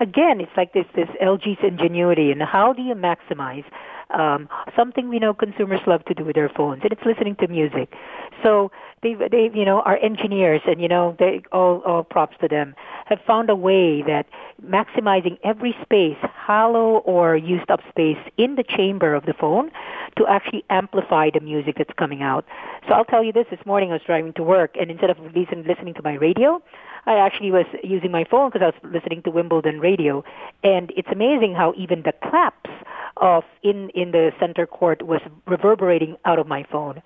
Again, 0.00 0.40
it's 0.40 0.50
like 0.56 0.72
this 0.72 0.86
this 0.96 1.08
LG's 1.22 1.62
ingenuity 1.62 2.32
and 2.32 2.42
how 2.42 2.72
do 2.72 2.82
you 2.82 2.94
maximize 2.94 3.64
um, 4.10 4.48
something 4.76 5.08
we 5.08 5.18
know 5.18 5.34
consumers 5.34 5.80
love 5.86 6.04
to 6.06 6.14
do 6.14 6.24
with 6.24 6.34
their 6.34 6.48
phones, 6.48 6.82
and 6.82 6.92
it's 6.92 7.04
listening 7.04 7.36
to 7.36 7.48
music. 7.48 7.94
So 8.42 8.70
they 9.02 9.14
they 9.14 9.50
you 9.52 9.64
know 9.64 9.80
our 9.80 9.96
engineers 9.98 10.60
and 10.66 10.80
you 10.80 10.88
know 10.88 11.16
they 11.18 11.42
all 11.52 11.78
all 11.86 12.04
props 12.04 12.36
to 12.40 12.48
them 12.48 12.74
have 13.06 13.20
found 13.26 13.50
a 13.50 13.56
way 13.56 14.02
that 14.02 14.26
maximizing 14.64 15.38
every 15.42 15.76
space, 15.82 16.16
hollow 16.22 16.98
or 16.98 17.36
used 17.36 17.70
up 17.70 17.80
space 17.88 18.18
in 18.36 18.54
the 18.54 18.62
chamber 18.64 19.14
of 19.14 19.26
the 19.26 19.34
phone 19.34 19.70
to 20.16 20.26
actually 20.26 20.64
amplify 20.70 21.30
the 21.30 21.40
music 21.40 21.76
that's 21.78 21.92
coming 21.98 22.22
out. 22.22 22.44
So 22.86 22.94
I'll 22.94 23.04
tell 23.04 23.24
you 23.24 23.32
this: 23.32 23.46
this 23.50 23.64
morning 23.66 23.90
I 23.90 23.94
was 23.94 24.02
driving 24.06 24.32
to 24.34 24.42
work, 24.42 24.76
and 24.80 24.90
instead 24.90 25.10
of 25.10 25.18
listening 25.34 25.64
listening 25.66 25.94
to 25.94 26.02
my 26.02 26.14
radio, 26.14 26.62
I 27.06 27.16
actually 27.16 27.50
was 27.50 27.66
using 27.82 28.10
my 28.10 28.24
phone 28.24 28.50
because 28.50 28.62
I 28.62 28.66
was 28.66 28.92
listening 28.94 29.22
to 29.22 29.30
Wimbledon 29.30 29.80
radio, 29.80 30.24
and 30.62 30.92
it's 30.96 31.08
amazing 31.10 31.54
how 31.54 31.74
even 31.76 32.02
the 32.02 32.12
claps 32.12 32.70
of 33.16 33.44
in 33.62 33.90
in 33.90 34.12
the 34.12 34.32
center 34.40 34.66
court 34.66 35.02
was 35.02 35.20
reverberating 35.46 36.16
out 36.24 36.38
of 36.38 36.46
my 36.46 36.64
phone. 36.70 37.02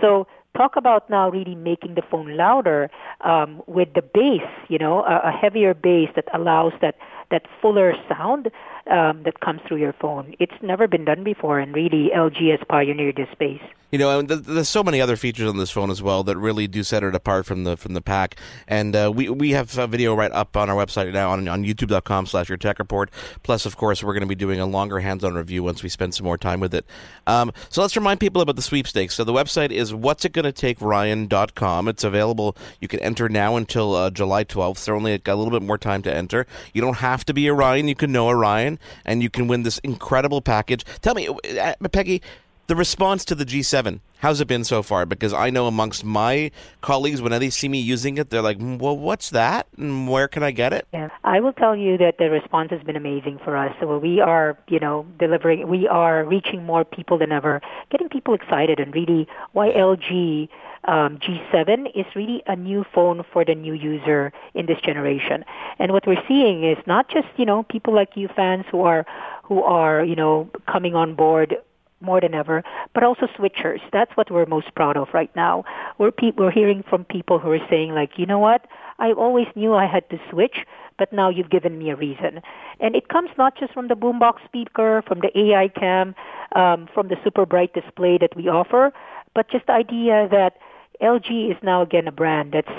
So 0.00 0.26
talk 0.56 0.76
about 0.76 1.08
now 1.08 1.30
really 1.30 1.54
making 1.54 1.94
the 1.94 2.02
phone 2.02 2.36
louder 2.36 2.90
um, 3.22 3.62
with 3.66 3.92
the 3.94 4.02
bass, 4.02 4.48
you 4.68 4.78
know, 4.78 5.02
a, 5.04 5.28
a 5.28 5.30
heavier 5.30 5.74
bass 5.74 6.08
that 6.16 6.26
allows 6.34 6.72
that 6.80 6.96
that 7.30 7.42
fuller 7.60 7.94
sound 8.08 8.50
um, 8.90 9.22
that 9.24 9.40
comes 9.40 9.60
through 9.66 9.78
your 9.78 9.94
phone. 9.94 10.34
It's 10.38 10.60
never 10.62 10.86
been 10.86 11.04
done 11.04 11.24
before, 11.24 11.58
and 11.58 11.74
really 11.74 12.10
LG 12.14 12.50
has 12.50 12.60
pioneered 12.68 13.16
this 13.16 13.28
space. 13.32 13.62
You 13.90 13.98
know, 13.98 14.18
and 14.18 14.28
there's 14.28 14.68
so 14.68 14.84
many 14.84 15.00
other 15.00 15.16
features 15.16 15.48
on 15.48 15.56
this 15.56 15.70
phone 15.70 15.90
as 15.90 16.02
well 16.02 16.22
that 16.24 16.36
really 16.36 16.66
do 16.66 16.82
set 16.82 17.02
it 17.02 17.14
apart 17.14 17.46
from 17.46 17.64
the 17.64 17.74
from 17.78 17.94
the 17.94 18.02
pack. 18.02 18.36
And 18.66 18.94
uh, 18.94 19.10
we 19.14 19.30
we 19.30 19.52
have 19.52 19.78
a 19.78 19.86
video 19.86 20.14
right 20.14 20.30
up 20.30 20.58
on 20.58 20.68
our 20.68 20.76
website 20.76 21.10
now 21.14 21.30
on, 21.30 21.48
on 21.48 21.64
youtube.com 21.64 22.26
slash 22.26 22.50
your 22.50 22.58
tech 22.58 22.78
report. 22.78 23.10
Plus, 23.42 23.64
of 23.64 23.78
course, 23.78 24.04
we're 24.04 24.12
going 24.12 24.20
to 24.20 24.26
be 24.26 24.34
doing 24.34 24.60
a 24.60 24.66
longer 24.66 25.00
hands-on 25.00 25.34
review 25.34 25.62
once 25.62 25.82
we 25.82 25.88
spend 25.88 26.14
some 26.14 26.24
more 26.24 26.36
time 26.36 26.60
with 26.60 26.74
it. 26.74 26.84
Um, 27.26 27.50
so 27.70 27.80
let's 27.80 27.96
remind 27.96 28.20
people 28.20 28.42
about 28.42 28.56
the 28.56 28.62
sweepstakes. 28.62 29.14
So 29.14 29.24
the 29.24 29.32
website 29.32 29.70
is 29.70 29.94
what's 29.94 30.26
it 30.26 30.32
going 30.32 30.44
to 30.44 30.52
take 30.52 30.78
Ryan.com. 30.82 31.88
It's 31.88 32.04
available. 32.04 32.58
You 32.82 32.88
can 32.88 33.00
enter 33.00 33.30
now 33.30 33.56
until 33.56 33.94
uh, 33.94 34.10
July 34.10 34.44
12th. 34.44 34.76
So 34.76 34.94
only 34.94 35.16
got 35.16 35.32
a 35.32 35.36
little 35.36 35.58
bit 35.58 35.66
more 35.66 35.78
time 35.78 36.02
to 36.02 36.14
enter. 36.14 36.46
You 36.74 36.82
don't 36.82 36.98
have 36.98 37.24
to 37.24 37.32
be 37.32 37.46
a 37.46 37.54
Ryan. 37.54 37.88
You 37.88 37.94
can 37.94 38.12
know 38.12 38.28
a 38.28 38.36
Ryan, 38.36 38.77
and 39.04 39.22
you 39.22 39.30
can 39.30 39.48
win 39.48 39.62
this 39.62 39.78
incredible 39.78 40.40
package. 40.40 40.84
Tell 41.00 41.14
me, 41.14 41.28
uh, 41.28 41.74
Peggy 41.90 42.22
the 42.68 42.76
response 42.76 43.24
to 43.24 43.34
the 43.34 43.46
G7. 43.46 44.00
How's 44.18 44.40
it 44.40 44.46
been 44.46 44.62
so 44.62 44.82
far? 44.82 45.06
Because 45.06 45.32
I 45.32 45.48
know 45.48 45.66
amongst 45.66 46.04
my 46.04 46.50
colleagues, 46.82 47.22
when 47.22 47.32
they 47.32 47.50
see 47.50 47.68
me 47.68 47.80
using 47.80 48.18
it, 48.18 48.30
they're 48.30 48.42
like, 48.42 48.58
"Mm, 48.58 48.78
"Well, 48.78 48.96
what's 48.96 49.30
that? 49.30 49.66
And 49.78 50.08
where 50.08 50.28
can 50.28 50.42
I 50.42 50.50
get 50.50 50.72
it?" 50.72 50.86
Yeah, 50.92 51.08
I 51.24 51.40
will 51.40 51.54
tell 51.54 51.74
you 51.74 51.96
that 51.98 52.18
the 52.18 52.28
response 52.28 52.70
has 52.70 52.82
been 52.82 52.96
amazing 52.96 53.38
for 53.38 53.56
us. 53.56 53.74
So 53.80 53.98
we 53.98 54.20
are, 54.20 54.56
you 54.68 54.80
know, 54.80 55.06
delivering. 55.18 55.66
We 55.66 55.88
are 55.88 56.24
reaching 56.24 56.64
more 56.64 56.84
people 56.84 57.16
than 57.16 57.32
ever, 57.32 57.62
getting 57.90 58.08
people 58.08 58.34
excited, 58.34 58.80
and 58.80 58.94
really, 58.94 59.26
why 59.52 59.70
LG 59.70 60.48
um, 60.84 61.18
G7 61.18 61.90
is 61.94 62.06
really 62.14 62.42
a 62.46 62.56
new 62.56 62.84
phone 62.94 63.24
for 63.32 63.44
the 63.44 63.54
new 63.54 63.74
user 63.74 64.32
in 64.54 64.66
this 64.66 64.80
generation. 64.80 65.44
And 65.78 65.92
what 65.92 66.06
we're 66.06 66.22
seeing 66.26 66.64
is 66.64 66.78
not 66.86 67.08
just, 67.08 67.28
you 67.36 67.46
know, 67.46 67.62
people 67.62 67.94
like 67.94 68.16
you 68.16 68.28
fans 68.28 68.66
who 68.70 68.82
are 68.82 69.06
who 69.42 69.62
are, 69.62 70.04
you 70.04 70.14
know, 70.14 70.50
coming 70.66 70.94
on 70.94 71.14
board 71.14 71.56
more 72.00 72.20
than 72.20 72.34
ever, 72.34 72.62
but 72.94 73.02
also 73.02 73.26
switchers. 73.26 73.80
That's 73.92 74.16
what 74.16 74.30
we're 74.30 74.46
most 74.46 74.74
proud 74.74 74.96
of 74.96 75.08
right 75.12 75.34
now. 75.34 75.64
We're 75.98 76.10
pe- 76.12 76.32
we're 76.36 76.50
hearing 76.50 76.82
from 76.88 77.04
people 77.04 77.38
who 77.38 77.50
are 77.50 77.66
saying 77.68 77.94
like, 77.94 78.18
you 78.18 78.26
know 78.26 78.38
what? 78.38 78.66
I 78.98 79.12
always 79.12 79.46
knew 79.54 79.74
I 79.74 79.86
had 79.86 80.08
to 80.10 80.18
switch, 80.30 80.64
but 80.98 81.12
now 81.12 81.28
you've 81.28 81.50
given 81.50 81.78
me 81.78 81.90
a 81.90 81.96
reason. 81.96 82.40
And 82.80 82.96
it 82.96 83.08
comes 83.08 83.30
not 83.38 83.56
just 83.56 83.72
from 83.72 83.88
the 83.88 83.94
boombox 83.94 84.44
speaker, 84.44 85.02
from 85.06 85.20
the 85.20 85.36
AI 85.38 85.68
cam, 85.68 86.14
um, 86.54 86.88
from 86.92 87.08
the 87.08 87.16
super 87.22 87.46
bright 87.46 87.74
display 87.74 88.18
that 88.18 88.34
we 88.36 88.48
offer, 88.48 88.92
but 89.34 89.48
just 89.48 89.66
the 89.66 89.72
idea 89.72 90.28
that 90.30 90.58
LG 91.00 91.50
is 91.50 91.56
now 91.62 91.82
again 91.82 92.08
a 92.08 92.12
brand 92.12 92.52
that's 92.52 92.72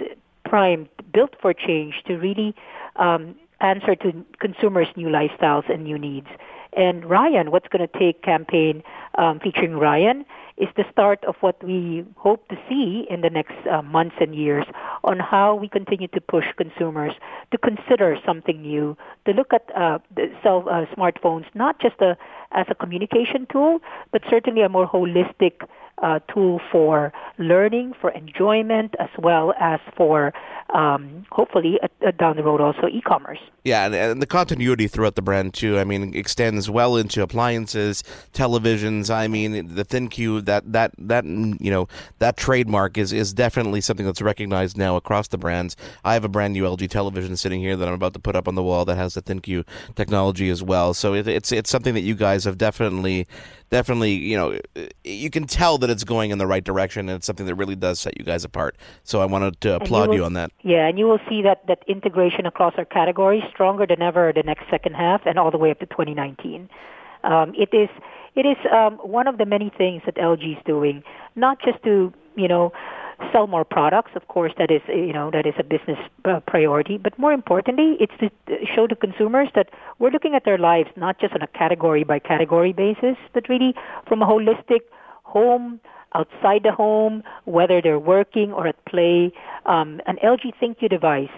primed, 0.44 0.90
built 1.14 1.36
for 1.42 1.54
change 1.54 2.04
to 2.06 2.18
really 2.18 2.54
um, 2.98 3.36
answer 3.62 3.96
to 3.96 4.26
consumers' 4.40 4.88
new 4.96 5.08
lifestyles 5.08 5.70
and 5.70 5.84
new 5.84 5.98
needs. 5.98 6.28
And 6.74 7.06
Ryan, 7.06 7.52
what's 7.52 7.68
going 7.68 7.88
to 7.88 8.00
take 8.00 8.22
campaign 8.22 8.84
um, 9.18 9.40
featuring 9.40 9.78
Ryan 9.78 10.26
is 10.58 10.68
the 10.76 10.86
start 10.92 11.24
of 11.24 11.36
what 11.40 11.64
we 11.64 12.06
hope 12.18 12.48
to 12.50 12.58
see 12.68 13.08
in 13.10 13.22
the 13.22 13.30
next 13.30 13.56
uh, 13.66 13.82
months 13.82 14.16
and 14.20 14.36
years 14.36 14.66
on 15.06 15.18
how 15.18 15.56
we 15.56 15.70
continue 15.70 16.08
to 16.10 16.20
push 16.20 16.46
consumers 16.58 17.14
to 17.52 17.58
consider 17.58 18.20
something 18.26 18.62
new, 18.62 18.96
to 19.26 19.32
look 19.32 19.54
at 19.54 19.66
uh, 19.76 20.00
cell 20.44 20.68
uh, 20.70 20.86
smartphones 20.96 21.46
not 21.56 21.80
just 21.80 21.96
a, 22.02 22.18
as 22.52 22.66
a 22.70 22.76
communication 22.76 23.48
tool, 23.52 23.80
but 24.12 24.22
certainly 24.30 24.62
a 24.62 24.70
more 24.70 24.88
holistic 24.88 25.66
uh, 26.02 26.20
tool 26.34 26.60
for 26.72 27.12
learning, 27.38 27.94
for 28.00 28.12
enjoyment, 28.12 28.96
as 29.00 29.10
well 29.18 29.54
as 29.60 29.80
for 29.96 30.34
um, 30.74 31.26
hopefully 31.32 31.80
uh, 31.82 32.12
down 32.12 32.36
the 32.36 32.44
road 32.44 32.62
also 32.62 32.88
e-commerce. 32.88 33.40
Yeah, 33.64 33.86
and, 33.86 33.96
and, 33.96 34.22
the 34.22 34.28
continuity 34.28 34.88
throughout 34.88 35.16
the 35.16 35.22
brand 35.22 35.54
too. 35.54 35.80
I 35.80 35.84
mean, 35.84 36.14
extends 36.14 36.70
well 36.70 36.96
into 36.96 37.24
appliances, 37.24 38.04
televisions. 38.34 39.14
I 39.14 39.28
mean, 39.28 39.76
the 39.76 39.84
ThinQ 39.84 40.46
that 40.46 40.72
that 40.72 40.92
that 40.98 41.26
you 41.26 41.72
know 41.72 41.88
that 42.20 42.38
trademark 42.38 42.98
is 42.98 43.12
is 43.12 43.34
definitely 43.34 43.82
something 43.82 44.06
that's 44.06 44.22
recognized 44.22 44.78
now 44.78 44.96
across 44.96 45.28
the 45.28 45.38
brands. 45.38 45.76
I 46.04 46.14
have 46.14 46.24
a 46.24 46.30
brand 46.30 46.54
new 46.54 46.64
LG 46.64 46.90
television 46.90 47.36
sitting 47.36 47.62
here 47.62 47.76
that 47.76 47.88
I'm 47.88 47.94
about 47.94 48.14
to 48.14 48.20
put 48.20 48.36
up 48.36 48.48
on 48.48 48.56
the 48.56 48.64
wall 48.64 48.86
that 48.86 48.96
has 48.96 49.16
the 49.16 49.22
ThinQ 49.22 49.66
technology 49.96 50.50
as 50.50 50.62
well. 50.62 50.94
So 50.94 51.16
it, 51.16 51.28
it's 51.28 51.52
it's 51.52 51.70
something 51.70 51.96
that 51.96 52.02
you 52.02 52.16
guys 52.16 52.44
have 52.44 52.58
definitely 52.58 53.28
definitely 53.70 54.14
you 54.14 54.36
know 54.36 54.60
you 55.04 55.30
can 55.30 55.46
tell 55.46 55.78
that 55.78 55.89
it's 55.90 56.04
going 56.04 56.32
in 56.32 56.38
the 56.38 56.48
right 56.48 56.64
direction 56.64 57.10
and 57.10 57.18
it's 57.18 57.26
something 57.26 57.46
that 57.46 57.56
really 57.56 57.76
does 57.76 58.00
set 58.00 58.18
you 58.18 58.26
guys 58.26 58.44
apart. 58.44 58.78
So 59.04 59.22
I 59.22 59.26
wanted 59.26 59.60
to 59.62 59.76
applaud 59.76 60.06
you, 60.06 60.10
will, 60.10 60.16
you 60.16 60.26
on 60.26 60.34
that. 60.34 60.52
Yeah, 60.62 60.88
and 60.88 60.98
you 60.98 61.06
will 61.06 61.20
see 61.30 61.42
that 61.44 61.66
that 61.68 61.84
integration 61.88 62.46
across 62.46 62.74
our 62.78 62.86
categories 62.86 63.44
stronger 63.50 63.86
than 63.86 64.02
ever 64.02 64.32
the 64.34 64.44
next 64.44 64.70
second 64.70 64.96
half 64.96 65.22
and 65.26 65.38
all 65.38 65.52
the 65.52 65.58
way 65.58 65.72
up 65.72 65.80
to 65.80 65.86
2019. 65.86 66.70
Um, 67.24 67.54
it 67.58 67.70
is 67.74 67.90
it 68.36 68.46
is 68.46 68.58
um, 68.72 68.98
one 68.98 69.28
of 69.28 69.38
the 69.38 69.46
many 69.46 69.72
things 69.78 70.02
that 70.06 70.16
LG 70.16 70.58
is 70.58 70.64
doing, 70.66 71.04
not 71.36 71.60
just 71.62 71.84
to 71.84 72.14
you 72.36 72.48
know 72.48 72.72
sell 73.32 73.48
more 73.48 73.66
products. 73.66 74.12
Of 74.16 74.28
course, 74.28 74.54
that 74.58 74.72
is 74.72 74.82
you 74.88 75.14
know 75.14 75.30
that 75.32 75.46
is 75.46 75.54
a 75.58 75.64
business 75.64 76.00
uh, 76.26 76.40
priority. 76.42 76.98
But 76.98 77.18
more 77.18 77.34
importantly, 77.34 77.98
it's 78.00 78.14
to 78.20 78.30
show 78.74 78.88
to 78.88 78.96
consumers 78.96 79.50
that 79.56 79.70
we're 80.00 80.12
looking 80.12 80.36
at 80.36 80.46
their 80.46 80.58
lives 80.58 80.90
not 80.96 81.20
just 81.20 81.34
on 81.34 81.42
a 81.42 81.48
category 81.48 82.04
by 82.04 82.20
category 82.20 82.74
basis, 82.74 83.18
but 83.34 83.50
really 83.50 83.76
from 84.08 84.22
a 84.22 84.26
holistic 84.26 84.82
home 85.30 85.80
outside 86.16 86.64
the 86.64 86.72
home, 86.72 87.24
whether 87.46 87.82
they're 87.82 88.00
working 88.00 88.52
or 88.52 88.68
at 88.68 88.84
play. 88.86 89.32
Um, 89.66 90.02
an 90.08 90.18
LG 90.24 90.54
ThinQ 90.62 90.90
device, 90.90 91.30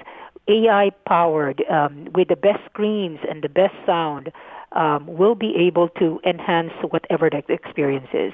AI 0.47 0.91
powered, 1.05 1.63
um, 1.69 2.07
with 2.15 2.29
the 2.29 2.35
best 2.35 2.63
screens 2.65 3.19
and 3.29 3.43
the 3.43 3.49
best 3.49 3.75
sound, 3.85 4.31
um, 4.71 5.05
will 5.07 5.35
be 5.35 5.55
able 5.57 5.89
to 5.99 6.19
enhance 6.25 6.71
whatever 6.89 7.29
the 7.29 7.43
experience 7.49 8.07
is. 8.13 8.33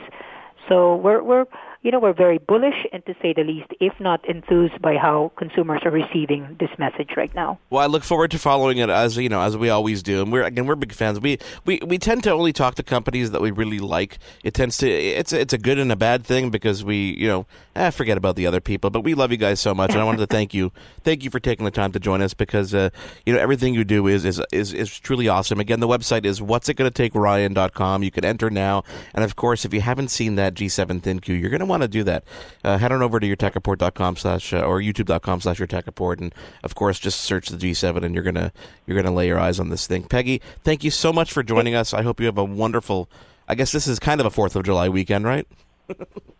So 0.70 0.96
we're 0.96 1.24
we're 1.24 1.46
you 1.88 1.92
know 1.92 2.00
we're 2.00 2.12
very 2.12 2.38
bullish 2.38 2.86
and 2.92 3.06
to 3.06 3.16
say 3.22 3.32
the 3.32 3.46
least, 3.46 3.68
if 3.80 3.98
not 3.98 4.20
enthused 4.28 4.82
by 4.82 4.98
how 4.98 5.32
consumers 5.38 5.80
are 5.86 5.90
receiving 5.90 6.58
this 6.60 6.70
message 6.78 7.12
right 7.16 7.34
now. 7.34 7.58
Well, 7.70 7.82
I 7.82 7.86
look 7.86 8.04
forward 8.04 8.30
to 8.32 8.38
following 8.38 8.80
it 8.80 8.90
as 8.90 9.16
you 9.16 9.30
know 9.30 9.40
as 9.40 9.56
we 9.56 9.70
always 9.70 10.04
do, 10.04 10.22
and 10.22 10.30
we're 10.30 10.44
again 10.44 10.66
we're 10.66 10.76
big 10.76 10.92
fans. 10.92 11.22
We 11.22 11.40
we, 11.64 11.80
we 11.88 11.98
tend 11.98 12.26
to 12.26 12.32
only 12.32 12.52
talk 12.52 12.76
to 12.76 12.84
companies 12.84 13.32
that 13.32 13.40
we 13.40 13.52
really 13.52 13.80
like. 13.80 14.20
It 14.44 14.54
tends 14.54 14.78
to 14.80 14.90
it's 14.90 15.32
it's 15.32 15.54
a 15.54 15.58
good 15.58 15.80
and 15.80 15.90
a 15.90 15.96
bad 15.96 16.26
thing 16.26 16.50
because 16.50 16.84
we 16.84 17.16
you 17.18 17.30
know 17.30 17.46
eh, 17.78 17.90
forget 17.92 18.18
about 18.18 18.36
the 18.36 18.48
other 18.48 18.60
people, 18.60 18.90
but 18.90 19.06
we 19.06 19.14
love 19.14 19.32
you 19.32 19.38
guys 19.38 19.62
so 19.62 19.74
much, 19.74 19.92
and 19.92 20.02
I 20.02 20.04
wanted 20.04 20.18
to 20.18 20.28
thank 20.28 20.54
you 20.54 20.74
thank 21.06 21.24
you 21.24 21.30
for 21.30 21.40
taking 21.40 21.64
the 21.64 21.72
time 21.72 21.94
to 21.94 22.02
join 22.02 22.22
us 22.22 22.34
because 22.34 22.74
uh, 22.74 22.90
you 23.26 23.32
know 23.32 23.40
everything 23.40 23.74
you 23.74 23.86
do 23.86 24.08
is 24.08 24.26
is 24.26 24.42
is 24.52 24.74
is 24.74 25.00
truly 25.00 25.30
awesome. 25.30 25.62
Again, 25.62 25.80
the 25.80 25.88
website 25.88 26.26
is 26.26 26.42
what's 26.42 26.68
it 26.68 26.74
going 26.74 26.92
to 26.92 26.94
take 26.94 27.16
Ryan.com. 27.16 28.04
You 28.04 28.12
can 28.12 28.26
enter 28.26 28.50
now, 28.50 28.84
and 29.14 29.24
of 29.24 29.38
course, 29.38 29.64
if 29.64 29.74
you 29.74 29.80
haven't 29.80 30.10
seen 30.10 30.36
that 30.36 30.54
G7 30.54 31.02
thin 31.02 31.22
ThinQ, 31.22 31.40
you're 31.40 31.50
going 31.50 31.62
to 31.62 31.66
want 31.66 31.77
to 31.82 31.88
do 31.88 32.04
that. 32.04 32.24
Uh, 32.64 32.78
head 32.78 32.92
on 32.92 33.02
over 33.02 33.20
to 33.20 33.28
yourtechreport.com 33.36 34.16
slash 34.16 34.54
uh, 34.54 34.62
or 34.62 34.80
youtube.com 34.80 35.42
slash 35.42 35.60
yourtechreport, 35.60 36.20
and 36.20 36.34
of 36.64 36.76
course, 36.76 37.00
just 37.00 37.22
search 37.22 37.50
the 37.50 37.58
G7, 37.58 38.04
and 38.04 38.14
you're 38.14 38.24
gonna 38.24 38.52
you're 38.86 39.02
gonna 39.02 39.16
lay 39.16 39.28
your 39.28 39.40
eyes 39.40 39.60
on 39.60 39.70
this 39.70 39.88
thing. 39.88 40.04
Peggy, 40.04 40.42
thank 40.64 40.84
you 40.84 40.92
so 40.92 41.12
much 41.12 41.32
for 41.32 41.44
joining 41.44 41.76
us. 41.76 41.94
I 41.94 42.02
hope 42.02 42.20
you 42.20 42.26
have 42.26 42.38
a 42.38 42.46
wonderful. 42.46 43.10
I 43.48 43.56
guess 43.56 43.72
this 43.72 43.88
is 43.88 44.00
kind 44.00 44.20
of 44.20 44.28
a 44.28 44.30
Fourth 44.30 44.56
of 44.56 44.64
July 44.64 44.90
weekend, 44.90 45.26
right? 45.26 45.48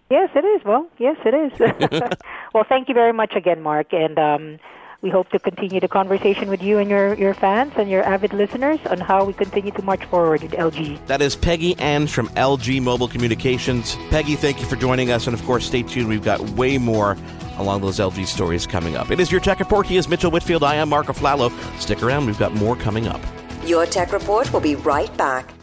yes, 0.10 0.30
it 0.36 0.44
is. 0.44 0.64
Well, 0.66 0.90
yes, 0.98 1.16
it 1.26 1.34
is. 1.34 2.12
well, 2.54 2.66
thank 2.68 2.90
you 2.90 2.94
very 2.94 3.14
much 3.14 3.34
again, 3.36 3.62
Mark, 3.62 3.94
and. 3.94 4.18
Um, 4.18 4.60
we 5.02 5.10
hope 5.10 5.30
to 5.30 5.40
continue 5.40 5.80
the 5.80 5.88
conversation 5.88 6.50
with 6.50 6.62
you 6.62 6.80
and 6.80 6.90
your, 6.90 7.14
your 7.16 7.34
fans 7.34 7.74
and 7.78 7.90
your 7.90 8.04
avid 8.04 8.34
listeners 8.34 8.80
on 8.90 9.00
how 9.00 9.24
we 9.26 9.34
continue 9.34 9.72
to 9.72 9.82
march 9.84 10.04
forward 10.06 10.42
with 10.42 10.52
LG. 10.52 11.06
That 11.08 11.22
is 11.22 11.36
Peggy 11.36 11.78
Ang 11.78 12.08
from 12.08 12.30
LG 12.30 12.82
Mobile 12.82 13.08
Communications. 13.08 13.96
Peggy, 14.10 14.36
thank 14.36 14.60
you 14.60 14.66
for 14.66 14.76
joining 14.76 15.12
us. 15.12 15.28
And 15.28 15.34
of 15.34 15.44
course, 15.46 15.66
stay 15.66 15.84
tuned. 15.84 16.10
We've 16.10 16.24
got 16.24 16.40
way 16.52 16.78
more 16.78 17.16
along 17.58 17.82
those 17.82 18.00
LG 18.00 18.26
stories 18.26 18.66
coming 18.66 18.96
up. 18.96 19.12
It 19.12 19.20
is 19.20 19.32
your 19.32 19.42
Tech 19.42 19.60
Report. 19.60 19.86
He 19.86 19.98
is 19.98 20.08
Mitchell 20.08 20.32
Whitfield. 20.32 20.64
I 20.64 20.76
am 20.76 20.90
Marc 20.90 21.08
Aflalo. 21.08 21.52
Stick 21.80 22.02
around. 22.02 22.26
We've 22.26 22.40
got 22.40 22.54
more 22.54 22.76
coming 22.76 23.08
up. 23.08 23.22
Your 23.66 23.86
Tech 23.86 24.12
Report 24.12 24.52
will 24.52 24.62
be 24.62 24.76
right 24.76 25.16
back. 25.18 25.54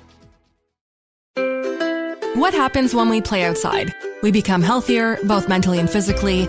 What 2.36 2.52
happens 2.52 2.94
when 2.94 3.08
we 3.08 3.20
play 3.22 3.44
outside? 3.44 3.94
We 4.22 4.32
become 4.32 4.60
healthier, 4.60 5.18
both 5.24 5.48
mentally 5.48 5.78
and 5.78 5.88
physically. 5.88 6.48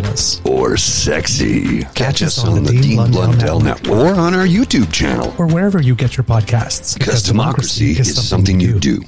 or 0.45 0.77
sexy. 0.77 1.83
Catch, 1.83 1.95
Catch 1.95 2.21
us, 2.23 2.37
us 2.37 2.45
on, 2.45 2.57
on, 2.57 2.63
the 2.63 2.71
Dean, 2.71 2.81
Dean 2.81 2.95
Blundell, 2.97 3.21
Blundell 3.21 3.59
Network. 3.59 3.87
Network 3.87 4.17
or 4.17 4.19
on 4.19 4.33
our 4.33 4.45
YouTube 4.45 4.91
channel 4.91 5.33
or 5.37 5.47
wherever 5.47 5.81
you 5.81 5.95
get 5.95 6.17
your 6.17 6.23
podcasts. 6.23 6.93
Because, 6.93 6.97
because 6.97 7.23
democracy, 7.23 7.93
democracy, 7.93 8.09
is 8.11 8.27
something, 8.27 8.59
something 8.59 8.59
you 8.59 8.79
do. 8.79 9.03